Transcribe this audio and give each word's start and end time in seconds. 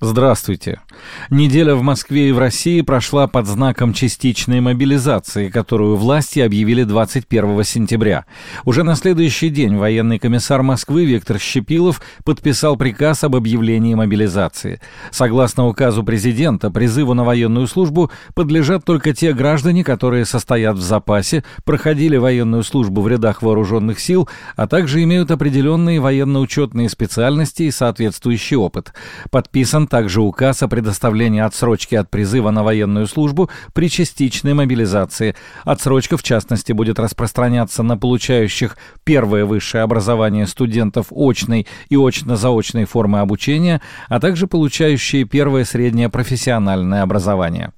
Здравствуйте. 0.00 0.80
Неделя 1.28 1.74
в 1.74 1.82
Москве 1.82 2.28
и 2.28 2.32
в 2.32 2.38
России 2.38 2.82
прошла 2.82 3.26
под 3.26 3.48
знаком 3.48 3.92
частичной 3.92 4.60
мобилизации, 4.60 5.48
которую 5.48 5.96
власти 5.96 6.38
объявили 6.38 6.84
21 6.84 7.64
сентября. 7.64 8.24
Уже 8.64 8.84
на 8.84 8.94
следующий 8.94 9.48
день 9.48 9.76
военный 9.76 10.20
комиссар 10.20 10.62
Москвы 10.62 11.04
Виктор 11.04 11.40
Щепилов 11.40 12.00
подписал 12.22 12.76
приказ 12.76 13.24
об 13.24 13.34
объявлении 13.34 13.94
мобилизации. 13.94 14.80
Согласно 15.10 15.66
указу 15.66 16.04
президента, 16.04 16.70
призыву 16.70 17.14
на 17.14 17.24
военную 17.24 17.66
службу 17.66 18.12
подлежат 18.34 18.84
только 18.84 19.12
те 19.12 19.32
граждане, 19.32 19.82
которые 19.82 20.26
состоят 20.26 20.76
в 20.76 20.80
запасе, 20.80 21.42
проходили 21.64 22.16
военную 22.16 22.62
службу 22.62 23.00
в 23.00 23.08
рядах 23.08 23.42
вооруженных 23.42 23.98
сил, 23.98 24.28
а 24.54 24.68
также 24.68 25.02
имеют 25.02 25.32
определенные 25.32 25.98
военно-учетные 25.98 26.88
специальности 26.88 27.64
и 27.64 27.72
соответствующий 27.72 28.56
опыт. 28.56 28.92
Подписан 29.32 29.87
также 29.88 30.20
указ 30.20 30.62
о 30.62 30.68
предоставлении 30.68 31.40
отсрочки 31.40 31.94
от 31.94 32.10
призыва 32.10 32.50
на 32.50 32.62
военную 32.62 33.06
службу 33.06 33.50
при 33.72 33.90
частичной 33.90 34.54
мобилизации. 34.54 35.34
Отсрочка, 35.64 36.16
в 36.16 36.22
частности, 36.22 36.72
будет 36.72 36.98
распространяться 36.98 37.82
на 37.82 37.96
получающих 37.96 38.76
первое 39.04 39.44
высшее 39.44 39.82
образование 39.82 40.46
студентов 40.46 41.06
очной 41.10 41.66
и 41.88 41.96
очно-заочной 41.96 42.84
формы 42.84 43.20
обучения, 43.20 43.80
а 44.08 44.20
также 44.20 44.46
получающие 44.46 45.24
первое 45.24 45.64
среднее 45.64 46.08
профессиональное 46.08 47.02
образование 47.02 47.72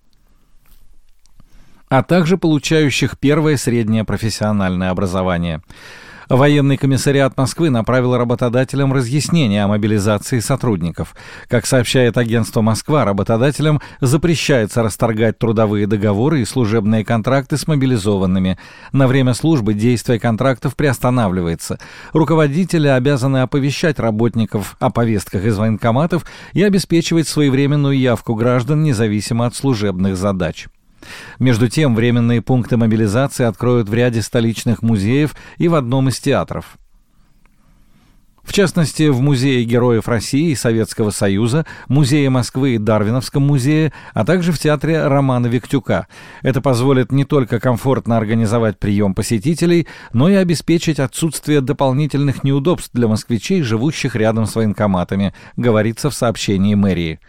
а 1.90 2.04
также 2.04 2.38
получающих 2.38 3.18
первое 3.18 3.56
среднее 3.56 4.04
профессиональное 4.04 4.90
образование. 4.90 5.60
Военный 6.30 6.77
комиссариат 6.77 7.37
Москвы 7.37 7.70
направил 7.70 8.16
работодателям 8.16 8.93
разъяснение 8.93 9.65
о 9.65 9.69
мобилизации 9.69 10.38
сотрудников. 10.38 11.16
Как 11.48 11.66
сообщает 11.66 12.16
агентство 12.16 12.61
«Москва», 12.61 13.05
работодателям 13.05 13.80
запрещается 14.01 14.85
расторгать 14.85 15.41
трудовые 15.41 15.88
договоры 15.88 16.41
и 16.41 16.45
служебные 16.45 17.04
контракты 17.04 17.57
с 17.57 17.66
мобилизованными. 17.66 18.59
На 18.93 19.09
время 19.09 19.35
службы 19.35 19.74
действие 19.74 20.21
контрактов 20.21 20.77
приостанавливается. 20.77 21.80
Руководители 22.13 22.87
обязаны 22.87 23.38
оповещать 23.38 23.99
работников 23.99 24.76
о 24.79 24.91
повестках 24.91 25.45
из 25.45 25.59
военкоматов 25.59 26.24
и 26.52 26.63
обеспечивать 26.63 27.26
своевременную 27.26 27.99
явку 27.99 28.37
граждан 28.37 28.85
независимо 28.85 29.47
от 29.47 29.57
служебных 29.57 30.16
задач. 30.16 30.69
Между 31.38 31.68
тем, 31.68 31.95
временные 31.95 32.43
пункты 32.43 32.76
мобилизации 32.76 33.45
откроют 33.45 33.88
в 33.88 33.95
ряде 33.95 34.23
столичных 34.23 34.82
музеев 34.82 35.34
и 35.59 35.68
в 35.68 35.74
одном 35.74 36.09
из 36.09 36.18
театров. 36.20 36.76
В 38.42 38.52
частности, 38.52 39.09
в 39.09 39.20
Музее 39.20 39.65
Героев 39.65 40.09
России 40.09 40.51
и 40.51 40.57
Советского 40.57 41.10
Союза, 41.10 41.66
Музее 41.87 42.30
Москвы 42.30 42.74
и 42.74 42.79
Дарвиновском 42.79 43.45
музее, 43.45 43.92
а 44.12 44.24
также 44.24 44.51
в 44.51 44.59
Театре 44.59 45.07
Романа 45.07 45.46
Виктюка. 45.46 46.09
Это 46.42 46.60
позволит 46.60 47.12
не 47.12 47.24
только 47.24 47.60
комфортно 47.60 48.16
организовать 48.16 48.79
прием 48.79 49.14
посетителей, 49.14 49.87
но 50.12 50.29
и 50.29 50.35
обеспечить 50.35 50.98
отсутствие 50.98 51.60
дополнительных 51.60 52.42
неудобств 52.42 52.90
для 52.92 53.07
москвичей, 53.07 53.62
живущих 53.62 54.16
рядом 54.16 54.46
с 54.46 54.57
военкоматами, 54.57 55.32
говорится 55.57 56.10
в 56.10 56.14
сообщении 56.14 56.74
мэрии. 56.74 57.20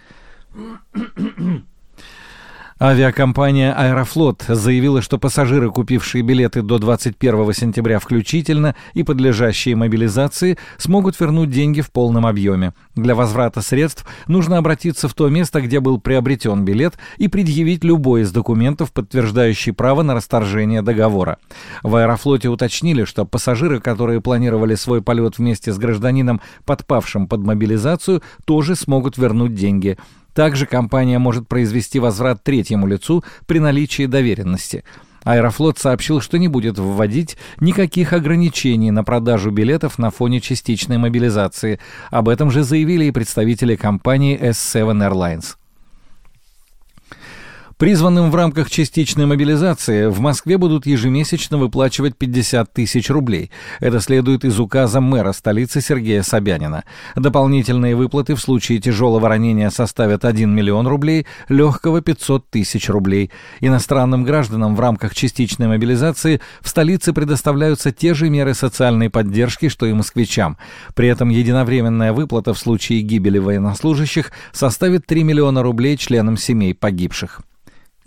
Авиакомпания 2.83 3.75
«Аэрофлот» 3.77 4.43
заявила, 4.47 5.03
что 5.03 5.19
пассажиры, 5.19 5.69
купившие 5.69 6.23
билеты 6.23 6.63
до 6.63 6.79
21 6.79 7.53
сентября 7.53 7.99
включительно 7.99 8.75
и 8.95 9.03
подлежащие 9.03 9.75
мобилизации, 9.75 10.57
смогут 10.79 11.19
вернуть 11.19 11.51
деньги 11.51 11.81
в 11.81 11.91
полном 11.91 12.25
объеме. 12.25 12.73
Для 12.95 13.13
возврата 13.13 13.61
средств 13.61 14.07
нужно 14.25 14.57
обратиться 14.57 15.07
в 15.07 15.13
то 15.13 15.29
место, 15.29 15.61
где 15.61 15.79
был 15.79 16.01
приобретен 16.01 16.65
билет, 16.65 16.95
и 17.17 17.27
предъявить 17.27 17.83
любой 17.83 18.21
из 18.21 18.31
документов, 18.31 18.91
подтверждающий 18.91 19.73
право 19.73 20.01
на 20.01 20.15
расторжение 20.15 20.81
договора. 20.81 21.37
В 21.83 21.95
«Аэрофлоте» 21.95 22.49
уточнили, 22.49 23.03
что 23.03 23.25
пассажиры, 23.25 23.79
которые 23.79 24.21
планировали 24.21 24.73
свой 24.73 25.03
полет 25.03 25.37
вместе 25.37 25.71
с 25.71 25.77
гражданином, 25.77 26.41
подпавшим 26.65 27.27
под 27.27 27.41
мобилизацию, 27.41 28.23
тоже 28.45 28.75
смогут 28.75 29.19
вернуть 29.19 29.53
деньги– 29.53 29.99
также 30.33 30.65
компания 30.65 31.19
может 31.19 31.47
произвести 31.47 31.99
возврат 31.99 32.43
третьему 32.43 32.87
лицу 32.87 33.23
при 33.45 33.59
наличии 33.59 34.05
доверенности. 34.05 34.83
Аэрофлот 35.23 35.77
сообщил, 35.77 36.19
что 36.19 36.39
не 36.39 36.47
будет 36.47 36.79
вводить 36.79 37.37
никаких 37.59 38.13
ограничений 38.13 38.91
на 38.91 39.03
продажу 39.03 39.51
билетов 39.51 39.99
на 39.99 40.09
фоне 40.09 40.41
частичной 40.41 40.97
мобилизации. 40.97 41.79
Об 42.09 42.27
этом 42.27 42.49
же 42.49 42.63
заявили 42.63 43.05
и 43.05 43.11
представители 43.11 43.75
компании 43.75 44.39
S7 44.39 44.97
Airlines. 45.07 45.57
Призванным 47.81 48.29
в 48.29 48.35
рамках 48.35 48.69
частичной 48.69 49.25
мобилизации 49.25 50.05
в 50.05 50.19
Москве 50.19 50.59
будут 50.59 50.85
ежемесячно 50.85 51.57
выплачивать 51.57 52.15
50 52.15 52.71
тысяч 52.71 53.09
рублей. 53.09 53.49
Это 53.79 53.99
следует 54.01 54.45
из 54.45 54.59
указа 54.59 55.01
мэра 55.01 55.31
столицы 55.31 55.81
Сергея 55.81 56.21
Собянина. 56.21 56.83
Дополнительные 57.15 57.95
выплаты 57.95 58.35
в 58.35 58.39
случае 58.39 58.77
тяжелого 58.77 59.27
ранения 59.27 59.71
составят 59.71 60.25
1 60.25 60.53
миллион 60.53 60.85
рублей, 60.85 61.25
легкого 61.49 62.01
500 62.01 62.47
тысяч 62.51 62.87
рублей. 62.87 63.31
Иностранным 63.61 64.25
гражданам 64.25 64.75
в 64.75 64.79
рамках 64.79 65.15
частичной 65.15 65.67
мобилизации 65.67 66.39
в 66.61 66.69
столице 66.69 67.13
предоставляются 67.13 67.91
те 67.91 68.13
же 68.13 68.29
меры 68.29 68.53
социальной 68.53 69.09
поддержки, 69.09 69.69
что 69.69 69.87
и 69.87 69.93
москвичам. 69.93 70.59
При 70.93 71.07
этом 71.07 71.29
единовременная 71.29 72.13
выплата 72.13 72.53
в 72.53 72.59
случае 72.59 73.01
гибели 73.01 73.39
военнослужащих 73.39 74.31
составит 74.51 75.07
3 75.07 75.23
миллиона 75.23 75.63
рублей 75.63 75.97
членам 75.97 76.37
семей 76.37 76.75
погибших. 76.75 77.41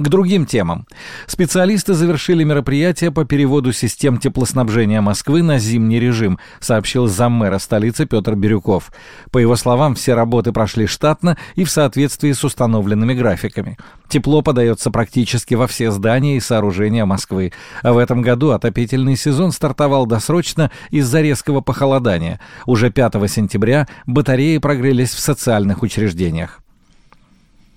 К 0.05 0.11
другим 0.11 0.45
темам. 0.45 0.87
Специалисты 1.27 1.95
завершили 1.95 2.45
мероприятие 2.45 3.11
по 3.11 3.25
переводу 3.25 3.73
систем 3.73 4.19
теплоснабжения 4.19 5.01
Москвы 5.01 5.43
на 5.43 5.59
зимний 5.59 5.99
режим, 5.99 6.39
сообщил 6.61 7.07
заммэра 7.07 7.57
столицы 7.57 8.05
Петр 8.05 8.35
Бирюков. 8.35 8.93
По 9.31 9.39
его 9.39 9.57
словам, 9.57 9.95
все 9.95 10.13
работы 10.13 10.53
прошли 10.53 10.87
штатно 10.87 11.39
и 11.55 11.65
в 11.65 11.71
соответствии 11.71 12.33
с 12.33 12.45
установленными 12.45 13.15
графиками. 13.15 13.79
Тепло 14.07 14.43
подается 14.43 14.91
практически 14.91 15.55
во 15.55 15.67
все 15.67 15.91
здания 15.91 16.37
и 16.37 16.41
сооружения 16.41 17.07
Москвы. 17.07 17.55
А 17.83 17.95
в 17.95 17.97
этом 17.97 18.21
году 18.21 18.51
отопительный 18.51 19.17
сезон 19.17 19.53
стартовал 19.53 20.05
досрочно 20.05 20.71
из-за 20.91 21.23
резкого 21.23 21.63
похолодания. 21.63 22.41
Уже 22.67 22.91
5 22.91 23.15
сентября 23.31 23.89
батареи 24.05 24.59
прогрелись 24.59 25.15
в 25.15 25.19
социальных 25.19 25.83
учреждениях. 25.83 26.61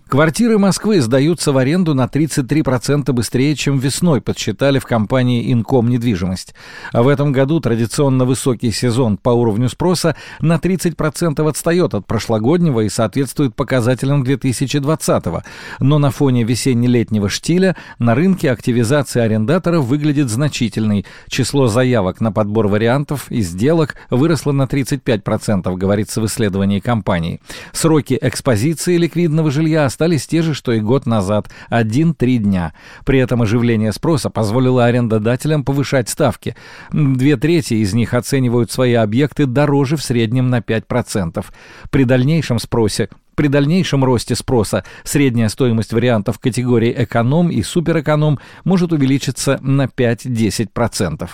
Квартиры 0.09 0.57
Москвы 0.57 1.01
сдаются 1.01 1.51
в 1.51 1.57
аренду 1.57 1.93
на 1.93 2.05
33% 2.05 3.11
быстрее, 3.11 3.55
чем 3.55 3.77
весной, 3.77 4.21
подсчитали 4.21 4.79
в 4.79 4.85
компании 4.85 5.51
«Инком 5.51 5.89
недвижимость». 5.89 6.55
А 6.93 7.03
в 7.03 7.09
этом 7.09 7.33
году 7.33 7.59
традиционно 7.59 8.23
высокий 8.23 8.71
сезон 8.71 9.17
по 9.17 9.31
уровню 9.31 9.67
спроса 9.67 10.15
на 10.39 10.55
30% 10.55 11.45
отстает 11.49 11.93
от 11.93 12.07
прошлогоднего 12.07 12.81
и 12.81 12.89
соответствует 12.89 13.53
показателям 13.53 14.23
2020 14.23 15.27
-го. 15.27 15.41
Но 15.81 15.99
на 15.99 16.09
фоне 16.09 16.43
весенне-летнего 16.45 17.27
штиля 17.27 17.75
на 17.99 18.15
рынке 18.15 18.49
активизация 18.49 19.23
арендаторов 19.23 19.83
выглядит 19.83 20.29
значительной. 20.29 21.05
Число 21.27 21.67
заявок 21.67 22.21
на 22.21 22.31
подбор 22.31 22.69
вариантов 22.69 23.29
и 23.29 23.41
сделок 23.41 23.95
выросло 24.09 24.53
на 24.53 24.67
35%, 24.67 25.75
говорится 25.75 26.21
в 26.21 26.25
исследовании 26.27 26.79
компании. 26.79 27.41
Сроки 27.73 28.17
экспозиции 28.21 28.95
ликвидного 28.95 29.51
жилья 29.51 29.85
остались 29.97 30.27
те 30.27 30.43
же, 30.43 30.53
что 30.53 30.73
и 30.73 30.79
год 30.79 31.07
назад– 31.07 31.49
1-3 31.71 32.37
дня. 32.37 32.73
При 33.03 33.17
этом 33.17 33.41
оживление 33.41 33.91
спроса 33.91 34.29
позволило 34.29 34.85
арендодателям 34.85 35.63
повышать 35.63 36.07
ставки. 36.07 36.55
Две 36.91 37.35
трети 37.35 37.73
из 37.73 37.95
них 37.95 38.13
оценивают 38.13 38.71
свои 38.71 38.93
объекты 38.93 39.47
дороже 39.47 39.97
в 39.97 40.03
среднем 40.03 40.51
на 40.51 40.59
5%. 40.59 41.43
При 41.89 42.03
дальнейшем 42.03 42.59
спросе 42.59 43.09
при 43.33 43.47
дальнейшем 43.47 44.03
росте 44.03 44.35
спроса 44.35 44.83
средняя 45.03 45.47
стоимость 45.47 45.93
вариантов 45.93 46.39
категории 46.39 46.93
эконом 46.95 47.49
и 47.49 47.61
суперэконом 47.61 48.39
может 48.65 48.91
увеличиться 48.91 49.59
на 49.61 49.85
5-10%. 49.85 51.29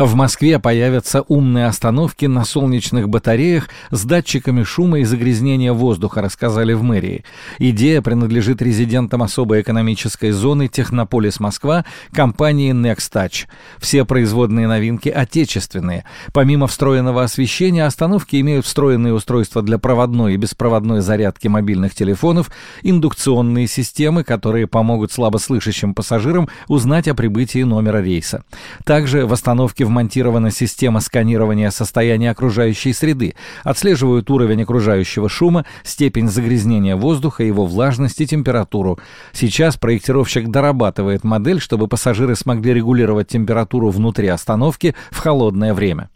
В 0.00 0.14
Москве 0.14 0.58
появятся 0.58 1.20
умные 1.20 1.66
остановки 1.66 2.24
на 2.24 2.46
солнечных 2.46 3.10
батареях 3.10 3.68
с 3.90 4.02
датчиками 4.06 4.62
шума 4.62 5.00
и 5.00 5.04
загрязнения 5.04 5.74
воздуха, 5.74 6.22
рассказали 6.22 6.72
в 6.72 6.82
мэрии. 6.82 7.22
Идея 7.58 8.00
принадлежит 8.00 8.62
резидентам 8.62 9.22
особой 9.22 9.60
экономической 9.60 10.30
зоны 10.30 10.68
Технополис 10.68 11.38
Москва 11.38 11.84
компании 12.14 12.72
NextTouch. 12.72 13.46
Все 13.76 14.06
производные 14.06 14.66
новинки 14.66 15.10
отечественные. 15.10 16.06
Помимо 16.32 16.66
встроенного 16.66 17.22
освещения, 17.22 17.84
остановки 17.84 18.40
имеют 18.40 18.64
встроенные 18.64 19.12
устройства 19.12 19.60
для 19.60 19.76
проводной 19.76 20.32
и 20.32 20.38
беспроводной 20.38 21.02
зарядки 21.02 21.46
мобильных 21.48 21.94
телефонов, 21.94 22.50
индукционные 22.80 23.66
системы, 23.66 24.24
которые 24.24 24.66
помогут 24.66 25.12
слабослышащим 25.12 25.92
пассажирам 25.92 26.48
узнать 26.68 27.06
о 27.06 27.14
прибытии 27.14 27.64
номера 27.64 28.00
рейса. 28.00 28.44
Также 28.86 29.26
в 29.26 29.34
остановке 29.34 29.84
в 29.84 29.89
вмонтирована 29.90 30.50
система 30.50 31.00
сканирования 31.00 31.70
состояния 31.70 32.30
окружающей 32.30 32.92
среды, 32.92 33.34
отслеживают 33.64 34.30
уровень 34.30 34.62
окружающего 34.62 35.28
шума, 35.28 35.66
степень 35.82 36.28
загрязнения 36.28 36.96
воздуха, 36.96 37.42
его 37.42 37.66
влажность 37.66 38.20
и 38.20 38.26
температуру. 38.26 38.98
Сейчас 39.32 39.76
проектировщик 39.76 40.48
дорабатывает 40.48 41.24
модель, 41.24 41.60
чтобы 41.60 41.88
пассажиры 41.88 42.36
смогли 42.36 42.72
регулировать 42.72 43.28
температуру 43.28 43.90
внутри 43.90 44.28
остановки 44.28 44.94
в 45.10 45.18
холодное 45.18 45.74
время. 45.74 46.08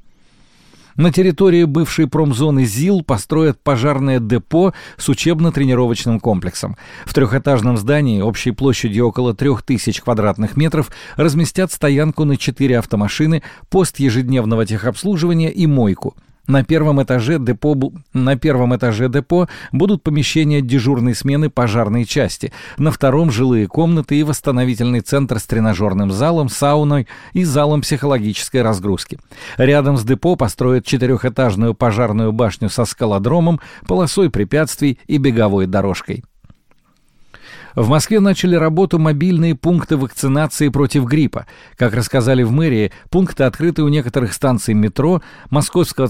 На 0.96 1.10
территории 1.10 1.64
бывшей 1.64 2.06
промзоны 2.06 2.64
ЗИЛ 2.64 3.02
построят 3.02 3.60
пожарное 3.60 4.20
депо 4.20 4.72
с 4.96 5.08
учебно-тренировочным 5.08 6.20
комплексом. 6.20 6.76
В 7.04 7.12
трехэтажном 7.12 7.76
здании 7.76 8.20
общей 8.20 8.52
площадью 8.52 9.08
около 9.08 9.34
3000 9.34 10.02
квадратных 10.02 10.56
метров 10.56 10.92
разместят 11.16 11.72
стоянку 11.72 12.24
на 12.24 12.36
4 12.36 12.78
автомашины, 12.78 13.42
пост 13.70 13.98
ежедневного 13.98 14.66
техобслуживания 14.66 15.48
и 15.50 15.66
мойку– 15.66 16.14
на 16.46 16.64
первом 16.64 17.02
этаже 17.02 17.38
депо, 17.38 17.76
на 18.12 18.36
первом 18.36 18.76
этаже 18.76 19.08
депо 19.08 19.48
будут 19.72 20.02
помещения 20.02 20.60
дежурной 20.60 21.14
смены 21.14 21.50
пожарной 21.50 22.04
части, 22.04 22.52
на 22.76 22.90
втором 22.90 23.30
жилые 23.30 23.66
комнаты 23.66 24.18
и 24.18 24.22
восстановительный 24.22 25.00
центр 25.00 25.38
с 25.38 25.44
тренажерным 25.44 26.10
залом, 26.10 26.48
сауной 26.48 27.06
и 27.32 27.44
залом 27.44 27.80
психологической 27.80 28.62
разгрузки. 28.62 29.18
Рядом 29.56 29.96
с 29.96 30.04
депо 30.04 30.36
построят 30.36 30.84
четырехэтажную 30.84 31.74
пожарную 31.74 32.32
башню 32.32 32.68
со 32.68 32.84
скалодромом, 32.84 33.60
полосой 33.86 34.30
препятствий 34.30 34.98
и 35.06 35.18
беговой 35.18 35.66
дорожкой. 35.66 36.24
В 37.74 37.88
Москве 37.88 38.20
начали 38.20 38.54
работу 38.54 38.98
мобильные 38.98 39.56
пункты 39.56 39.96
вакцинации 39.96 40.68
против 40.68 41.04
гриппа. 41.04 41.46
Как 41.76 41.94
рассказали 41.94 42.44
в 42.44 42.52
мэрии, 42.52 42.92
пункты 43.10 43.44
открыты 43.44 43.82
у 43.82 43.88
некоторых 43.88 44.32
станций 44.32 44.74
метро, 44.74 45.22
Московского, 45.50 46.08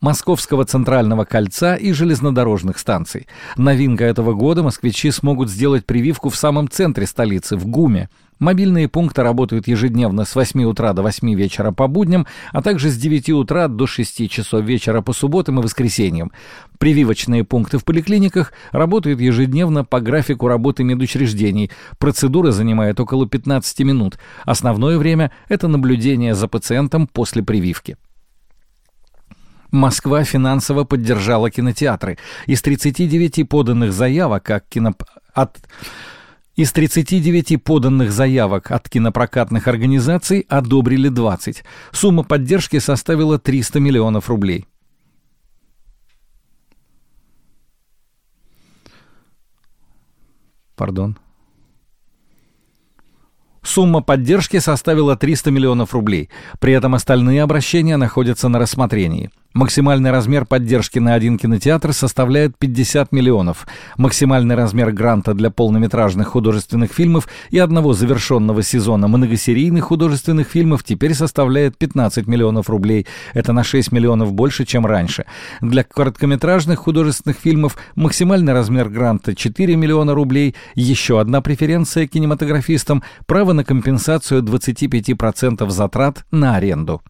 Московского 0.00 0.66
центрального 0.66 1.24
кольца 1.24 1.74
и 1.74 1.92
железнодорожных 1.92 2.78
станций. 2.78 3.28
Новинка 3.56 4.04
этого 4.04 4.34
года 4.34 4.62
москвичи 4.62 5.10
смогут 5.10 5.48
сделать 5.48 5.86
прививку 5.86 6.28
в 6.28 6.36
самом 6.36 6.68
центре 6.68 7.06
столицы, 7.06 7.56
в 7.56 7.66
ГУМе. 7.66 8.10
Мобильные 8.38 8.86
пункты 8.88 9.22
работают 9.22 9.66
ежедневно 9.66 10.24
с 10.24 10.34
8 10.34 10.62
утра 10.64 10.92
до 10.92 11.02
8 11.02 11.34
вечера 11.34 11.72
по 11.72 11.86
будням, 11.86 12.26
а 12.52 12.60
также 12.60 12.90
с 12.90 12.96
9 12.96 13.30
утра 13.30 13.68
до 13.68 13.86
6 13.86 14.30
часов 14.30 14.62
вечера 14.62 15.00
по 15.00 15.14
субботам 15.14 15.58
и 15.58 15.62
воскресеньям. 15.62 16.32
Прививочные 16.78 17.44
пункты 17.44 17.78
в 17.78 17.84
поликлиниках 17.84 18.52
работают 18.72 19.20
ежедневно 19.20 19.84
по 19.84 20.00
графику 20.00 20.48
работы 20.48 20.84
медучреждений. 20.84 21.70
Процедура 21.98 22.50
занимает 22.50 23.00
около 23.00 23.26
15 23.26 23.80
минут. 23.80 24.18
Основное 24.44 24.98
время– 24.98 25.32
это 25.48 25.66
наблюдение 25.66 26.34
за 26.34 26.46
пациентом 26.46 27.06
после 27.06 27.42
прививки. 27.42 27.96
Москва 29.70 30.24
финансово 30.24 30.84
поддержала 30.84 31.50
кинотеатры. 31.50 32.18
Из 32.46 32.62
39 32.62 33.48
поданных 33.48 33.92
заявок 33.92 34.42
как 34.44 34.68
кино... 34.68 34.94
от... 35.34 35.58
Из 36.56 36.72
39 36.72 37.62
поданных 37.62 38.10
заявок 38.10 38.70
от 38.70 38.88
кинопрокатных 38.88 39.68
организаций 39.68 40.46
одобрили 40.48 41.10
20. 41.10 41.62
Сумма 41.92 42.24
поддержки 42.24 42.78
составила 42.78 43.38
300 43.38 43.78
миллионов 43.78 44.30
рублей. 44.30 44.66
Пардон. 50.74 51.18
Сумма 53.62 54.00
поддержки 54.00 54.58
составила 54.58 55.14
300 55.14 55.50
миллионов 55.50 55.92
рублей. 55.92 56.30
При 56.58 56.72
этом 56.72 56.94
остальные 56.94 57.42
обращения 57.42 57.98
находятся 57.98 58.48
на 58.48 58.58
рассмотрении. 58.58 59.30
Максимальный 59.56 60.10
размер 60.10 60.44
поддержки 60.44 60.98
на 60.98 61.14
один 61.14 61.38
кинотеатр 61.38 61.94
составляет 61.94 62.58
50 62.58 63.10
миллионов. 63.10 63.66
Максимальный 63.96 64.54
размер 64.54 64.92
гранта 64.92 65.32
для 65.32 65.48
полнометражных 65.50 66.28
художественных 66.28 66.92
фильмов 66.92 67.26
и 67.48 67.58
одного 67.58 67.94
завершенного 67.94 68.62
сезона 68.62 69.08
многосерийных 69.08 69.84
художественных 69.84 70.48
фильмов 70.48 70.84
теперь 70.84 71.14
составляет 71.14 71.78
15 71.78 72.26
миллионов 72.26 72.68
рублей. 72.68 73.06
Это 73.32 73.54
на 73.54 73.64
6 73.64 73.92
миллионов 73.92 74.34
больше, 74.34 74.66
чем 74.66 74.84
раньше. 74.84 75.24
Для 75.62 75.84
короткометражных 75.84 76.80
художественных 76.80 77.38
фильмов 77.38 77.78
максимальный 77.94 78.52
размер 78.52 78.90
гранта 78.90 79.34
4 79.34 79.74
миллиона 79.74 80.14
рублей. 80.14 80.54
Еще 80.74 81.18
одна 81.18 81.40
преференция 81.40 82.06
кинематографистам– 82.06 83.02
право 83.26 83.54
на 83.54 83.64
компенсацию 83.64 84.42
25% 84.42 85.70
затрат 85.70 86.26
на 86.30 86.56
аренду. 86.56 87.00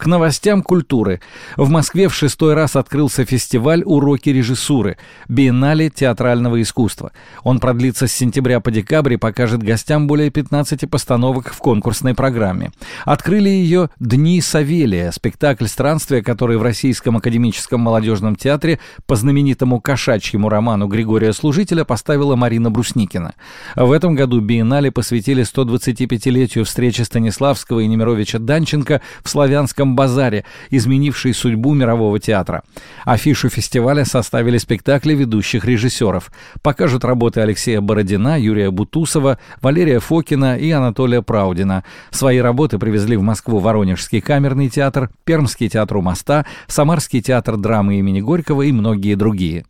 К 0.00 0.06
новостям 0.06 0.62
культуры. 0.62 1.20
В 1.58 1.68
Москве 1.68 2.08
в 2.08 2.14
шестой 2.14 2.54
раз 2.54 2.74
открылся 2.74 3.26
фестиваль 3.26 3.82
«Уроки 3.84 4.30
режиссуры»– 4.30 4.96
биеннале 5.28 5.90
театрального 5.90 6.62
искусства. 6.62 7.12
Он 7.42 7.58
продлится 7.58 8.06
с 8.06 8.12
сентября 8.12 8.60
по 8.60 8.70
декабрь 8.70 9.12
и 9.12 9.18
покажет 9.18 9.62
гостям 9.62 10.06
более 10.06 10.30
15 10.30 10.88
постановок 10.88 11.52
в 11.52 11.58
конкурсной 11.58 12.14
программе. 12.14 12.70
Открыли 13.04 13.50
ее 13.50 13.90
«Дни 14.00 14.40
Савелия»– 14.40 15.10
спектакль 15.12 15.66
странствия, 15.66 16.22
который 16.22 16.56
в 16.56 16.62
Российском 16.62 17.18
академическом 17.18 17.82
молодежном 17.82 18.36
театре 18.36 18.80
по 19.04 19.16
знаменитому 19.16 19.82
кошачьему 19.82 20.48
роману 20.48 20.86
Григория 20.86 21.34
Служителя 21.34 21.84
поставила 21.84 22.36
Марина 22.36 22.70
Брусникина. 22.70 23.34
В 23.76 23.92
этом 23.92 24.14
году 24.14 24.40
биеннале 24.40 24.90
посвятили 24.90 25.44
125-летию 25.44 26.64
встречи 26.64 27.02
Станиславского 27.02 27.80
и 27.80 27.86
Немировича 27.86 28.38
Данченко 28.38 29.02
в 29.22 29.28
славянском 29.28 29.89
Киевском 29.90 29.96
базаре, 29.96 30.44
изменивший 30.70 31.34
судьбу 31.34 31.74
мирового 31.74 32.18
театра. 32.18 32.62
Афишу 33.04 33.48
фестиваля 33.48 34.04
составили 34.04 34.58
спектакли 34.58 35.14
ведущих 35.14 35.64
режиссеров. 35.64 36.30
Покажут 36.62 37.04
работы 37.04 37.40
Алексея 37.40 37.80
Бородина, 37.80 38.38
Юрия 38.38 38.70
Бутусова, 38.70 39.38
Валерия 39.62 40.00
Фокина 40.00 40.56
и 40.56 40.70
Анатолия 40.70 41.22
Праудина. 41.22 41.82
Свои 42.10 42.38
работы 42.38 42.78
привезли 42.78 43.16
в 43.16 43.22
Москву 43.22 43.58
Воронежский 43.58 44.20
камерный 44.20 44.68
театр, 44.68 45.10
Пермский 45.24 45.68
театр 45.68 45.96
у 45.98 46.02
моста, 46.02 46.44
Самарский 46.66 47.20
театр 47.20 47.56
драмы 47.56 47.98
имени 47.98 48.20
Горького 48.20 48.62
и 48.62 48.72
многие 48.72 49.16
другие. 49.16 49.64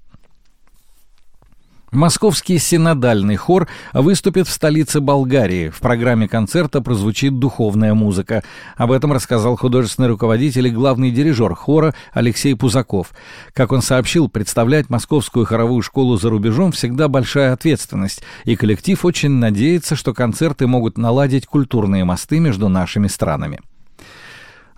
Московский 1.93 2.59
синодальный 2.59 3.35
хор 3.35 3.67
выступит 3.93 4.47
в 4.47 4.53
столице 4.53 5.01
Болгарии. 5.01 5.71
В 5.71 5.81
программе 5.81 6.29
концерта 6.29 6.81
прозвучит 6.81 7.41
духовная 7.41 7.95
музыка. 7.95 8.45
Об 8.77 8.93
этом 8.93 9.13
рассказал 9.13 9.57
художественный 9.57 10.09
руководитель 10.09 10.69
и 10.69 10.71
главный 10.71 11.11
дирижер 11.11 11.53
хора 11.57 11.93
Алексей 12.13 12.55
Пузаков. 12.55 13.11
Как 13.55 13.73
он 13.73 13.83
сообщил, 13.83 14.29
представлять 14.29 14.89
московскую 14.89 15.47
хоровую 15.47 15.83
школу 15.83 16.17
за 16.17 16.31
рубежом 16.31 16.71
всегда 16.71 17.09
большая 17.09 17.53
ответственность, 17.53 18.23
и 18.44 18.55
коллектив 18.55 19.05
очень 19.05 19.31
надеется, 19.31 19.97
что 19.97 20.15
концерты 20.15 20.69
могут 20.69 20.97
наладить 20.97 21.47
культурные 21.47 22.05
мосты 22.05 22.39
между 22.39 22.69
нашими 22.69 23.09
странами. 23.09 23.59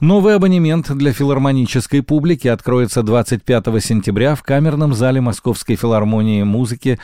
Новый 0.02 0.34
абонемент 0.34 0.90
для 0.96 1.12
филармонической 1.12 2.02
публики 2.02 2.48
откроется 2.48 3.04
25 3.04 3.66
сентября 3.80 4.34
в 4.34 4.42
камерном 4.42 4.94
зале 4.94 5.20
Московской 5.20 5.76
филармонии 5.76 6.42
музыки. 6.42 6.98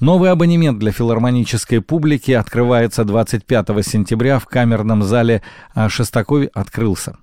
Новый 0.00 0.30
абонемент 0.30 0.78
для 0.78 0.92
филармонической 0.92 1.80
публики 1.80 2.30
открывается 2.30 3.04
25 3.04 3.84
сентября 3.84 4.38
в 4.38 4.46
камерном 4.46 5.02
зале 5.02 5.42
Шестакови 5.88 6.48
открылся. 6.54 7.16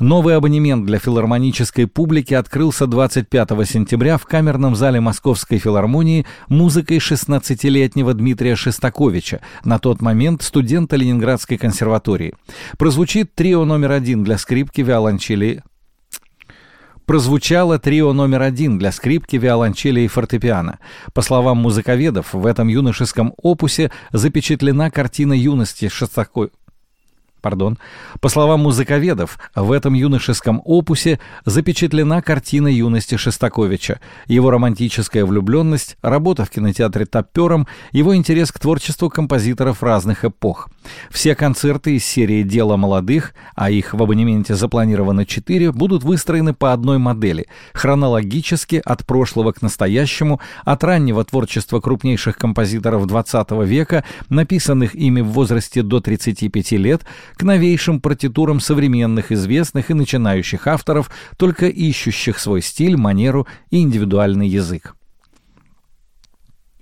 Новый 0.00 0.34
абонемент 0.34 0.86
для 0.86 0.98
филармонической 0.98 1.86
публики 1.86 2.32
открылся 2.32 2.86
25 2.86 3.48
сентября 3.68 4.16
в 4.16 4.24
камерном 4.24 4.74
зале 4.74 5.00
Московской 5.00 5.58
филармонии 5.58 6.24
музыкой 6.48 6.96
16-летнего 6.96 8.14
Дмитрия 8.14 8.56
Шестаковича, 8.56 9.40
на 9.62 9.78
тот 9.78 10.00
момент 10.00 10.42
студента 10.42 10.96
Ленинградской 10.96 11.58
консерватории. 11.58 12.32
Прозвучит 12.78 13.34
трио 13.34 13.66
номер 13.66 13.92
один 13.92 14.24
для 14.24 14.38
скрипки, 14.38 14.80
виолончели, 14.80 15.62
прозвучало 17.06 17.78
трио 17.78 18.12
номер 18.12 18.42
один 18.42 18.78
для 18.78 18.92
скрипки, 18.92 19.36
виолончели 19.36 20.00
и 20.00 20.08
фортепиано. 20.08 20.78
По 21.12 21.22
словам 21.22 21.58
музыковедов, 21.58 22.32
в 22.32 22.46
этом 22.46 22.68
юношеском 22.68 23.34
опусе 23.36 23.90
запечатлена 24.12 24.90
картина 24.90 25.32
юности 25.32 25.88
Шостаковича 25.88 26.63
пардон. 27.44 27.76
По 28.20 28.30
словам 28.30 28.60
музыковедов, 28.60 29.38
в 29.54 29.70
этом 29.70 29.92
юношеском 29.92 30.62
опусе 30.64 31.20
запечатлена 31.44 32.22
картина 32.22 32.68
юности 32.68 33.16
Шестаковича, 33.16 34.00
его 34.26 34.50
романтическая 34.50 35.26
влюбленность, 35.26 35.98
работа 36.00 36.46
в 36.46 36.50
кинотеатре 36.50 37.04
«Топпером», 37.04 37.66
его 37.92 38.16
интерес 38.16 38.50
к 38.50 38.58
творчеству 38.58 39.10
композиторов 39.10 39.82
разных 39.82 40.24
эпох. 40.24 40.70
Все 41.10 41.34
концерты 41.34 41.96
из 41.96 42.06
серии 42.06 42.42
«Дело 42.42 42.76
молодых», 42.76 43.34
а 43.54 43.70
их 43.70 43.92
в 43.92 44.02
абонементе 44.02 44.54
запланировано 44.54 45.26
четыре, 45.26 45.70
будут 45.70 46.02
выстроены 46.02 46.54
по 46.54 46.72
одной 46.72 46.96
модели, 46.96 47.46
хронологически 47.74 48.80
от 48.82 49.04
прошлого 49.04 49.52
к 49.52 49.60
настоящему, 49.60 50.40
от 50.64 50.82
раннего 50.82 51.22
творчества 51.24 51.80
крупнейших 51.80 52.38
композиторов 52.38 53.04
XX 53.04 53.66
века, 53.66 54.02
написанных 54.30 54.94
ими 54.94 55.20
в 55.20 55.28
возрасте 55.28 55.82
до 55.82 56.00
35 56.00 56.72
лет, 56.72 57.02
к 57.36 57.42
новейшим 57.42 58.00
партитурам 58.00 58.60
современных 58.60 59.32
известных 59.32 59.90
и 59.90 59.94
начинающих 59.94 60.66
авторов, 60.66 61.10
только 61.36 61.66
ищущих 61.66 62.38
свой 62.38 62.62
стиль, 62.62 62.96
манеру 62.96 63.46
и 63.70 63.80
индивидуальный 63.80 64.48
язык. 64.48 64.94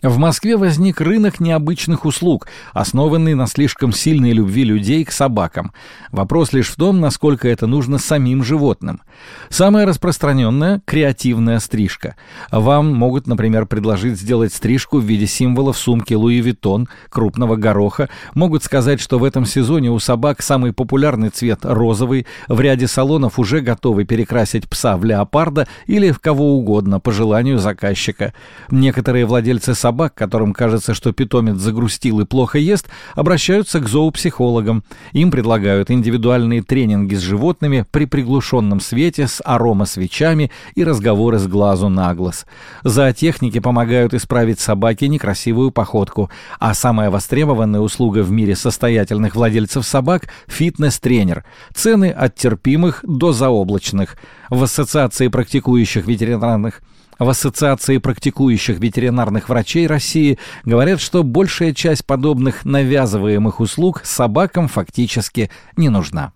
В 0.02 0.18
Москве 0.18 0.56
возник 0.56 1.00
рынок 1.00 1.38
необычных 1.38 2.04
услуг, 2.04 2.48
основанный 2.72 3.34
на 3.34 3.46
слишком 3.46 3.92
сильной 3.92 4.32
любви 4.32 4.64
людей 4.64 5.04
к 5.04 5.12
собакам. 5.12 5.72
Вопрос 6.10 6.52
лишь 6.52 6.70
в 6.70 6.74
том, 6.74 6.98
насколько 6.98 7.46
это 7.46 7.68
нужно 7.68 7.98
самим 7.98 8.42
животным. 8.42 9.00
Самая 9.48 9.86
распространенная– 9.86 10.82
креативная 10.86 11.60
стрижка. 11.60 12.16
Вам 12.50 12.92
могут, 12.92 13.28
например, 13.28 13.66
предложить 13.66 14.18
сделать 14.18 14.52
стрижку 14.52 14.98
в 14.98 15.04
виде 15.04 15.28
символа 15.28 15.72
в 15.72 15.78
сумке 15.78 16.16
Луи 16.16 16.40
Виттон, 16.40 16.88
крупного 17.08 17.54
гороха, 17.54 18.08
могут 18.34 18.64
сказать, 18.64 19.00
что 19.00 19.20
в 19.20 19.24
этом 19.24 19.46
сезоне 19.46 19.92
у 19.92 20.00
собак 20.00 20.42
самый 20.42 20.72
популярный 20.72 21.28
цвет– 21.28 21.60
розовый, 21.62 22.26
в 22.48 22.60
ряде 22.60 22.88
салонов 22.88 23.38
уже 23.38 23.60
готовы 23.60 24.04
перекрасить 24.04 24.68
пса 24.68 24.96
в 24.96 25.04
леопарда 25.04 25.68
или 25.86 26.10
в 26.10 26.18
кого 26.18 26.56
угодно, 26.56 26.98
по 26.98 27.12
желанию 27.12 27.58
заказчика. 27.58 28.34
Некоторые 28.68 29.26
владельцы 29.26 29.76
собак 29.76 29.91
собак, 29.92 30.14
которым 30.14 30.54
кажется, 30.54 30.94
что 30.94 31.12
питомец 31.12 31.56
загрустил 31.56 32.20
и 32.20 32.24
плохо 32.24 32.56
ест, 32.56 32.88
обращаются 33.14 33.78
к 33.78 33.88
зоопсихологам. 33.88 34.84
Им 35.12 35.30
предлагают 35.30 35.90
индивидуальные 35.90 36.62
тренинги 36.62 37.14
с 37.14 37.20
животными 37.20 37.84
при 37.90 38.06
приглушенном 38.06 38.80
свете 38.80 39.26
с 39.26 39.42
аромасвечами 39.44 40.50
и 40.74 40.82
разговоры 40.82 41.38
с 41.38 41.46
глазу 41.46 41.90
на 41.90 42.14
глаз. 42.14 42.46
Зоотехники 42.84 43.60
помогают 43.60 44.14
исправить 44.14 44.60
собаке 44.60 45.08
некрасивую 45.08 45.70
походку, 45.70 46.30
а 46.58 46.72
самая 46.72 47.10
востребованная 47.10 47.80
услуга 47.80 48.22
в 48.22 48.30
мире 48.30 48.56
состоятельных 48.56 49.34
владельцев 49.34 49.84
собак– 49.84 50.28
фитнес-тренер. 50.46 51.44
Цены 51.74 52.10
от 52.10 52.34
терпимых 52.34 53.04
до 53.06 53.32
заоблачных. 53.32 54.16
В 54.48 54.62
Ассоциации 54.62 55.28
практикующих 55.28 56.06
ветеринарных 56.06 56.80
в 57.24 57.28
Ассоциации 57.28 57.98
практикующих 57.98 58.78
ветеринарных 58.78 59.48
врачей 59.48 59.86
России 59.86 60.38
говорят, 60.64 61.00
что 61.00 61.22
большая 61.22 61.72
часть 61.72 62.04
подобных 62.04 62.64
навязываемых 62.64 63.60
услуг 63.60 64.02
собакам 64.04 64.68
фактически 64.68 65.50
не 65.76 65.88
нужна. 65.88 66.32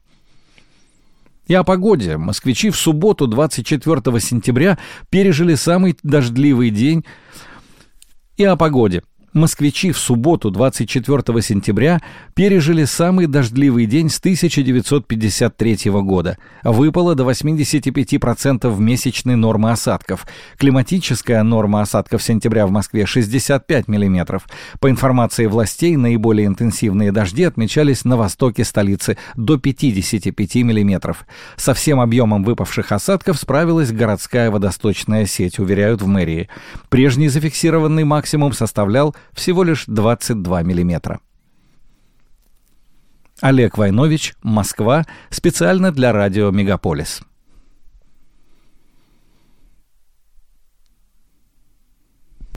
И 1.46 1.54
о 1.54 1.62
погоде. 1.62 2.16
Москвичи 2.16 2.70
в 2.70 2.76
субботу, 2.76 3.26
24 3.26 4.20
сентября, 4.20 4.78
пережили 5.10 5.54
самый 5.54 5.96
дождливый 6.02 6.70
день. 6.70 7.04
И 8.36 8.44
о 8.44 8.56
погоде. 8.56 9.02
Москвичи 9.36 9.92
в 9.92 9.98
субботу, 9.98 10.50
24 10.50 11.42
сентября, 11.42 12.00
пережили 12.32 12.84
самый 12.84 13.26
дождливый 13.26 13.84
день 13.84 14.08
с 14.08 14.18
1953 14.18 15.90
года. 15.90 16.38
Выпало 16.64 17.14
до 17.14 17.30
85% 17.30 18.80
месячной 18.80 19.36
нормы 19.36 19.72
осадков. 19.72 20.26
Климатическая 20.56 21.42
норма 21.42 21.82
осадков 21.82 22.22
сентября 22.22 22.66
в 22.66 22.70
Москве 22.70 23.04
65 23.04 23.88
мм. 23.88 24.40
По 24.80 24.88
информации 24.88 25.44
властей, 25.44 25.96
наиболее 25.96 26.46
интенсивные 26.46 27.12
дожди 27.12 27.42
отмечались 27.44 28.06
на 28.06 28.16
востоке 28.16 28.64
столицы 28.64 29.18
до 29.36 29.58
55 29.58 30.54
мм. 30.56 31.14
Со 31.56 31.74
всем 31.74 32.00
объемом 32.00 32.42
выпавших 32.42 32.90
осадков 32.90 33.38
справилась 33.38 33.92
городская 33.92 34.50
водосточная 34.50 35.26
сеть, 35.26 35.58
уверяют 35.58 36.00
в 36.00 36.06
мэрии. 36.06 36.48
Прежний 36.88 37.28
зафиксированный 37.28 38.04
максимум 38.04 38.54
составлял 38.54 39.14
всего 39.32 39.62
лишь 39.62 39.84
22 39.86 40.62
миллиметра. 40.62 41.20
Олег 43.40 43.76
Войнович, 43.76 44.34
Москва, 44.42 45.04
специально 45.30 45.92
для 45.92 46.12
радио 46.12 46.50
«Мегаполис». 46.50 47.20